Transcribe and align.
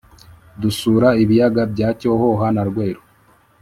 dusura 0.61 1.07
ibiyaga 1.23 1.63
bya 1.73 1.89
cyohoha 1.99 2.47
na 2.55 2.63
rweru 2.69 3.01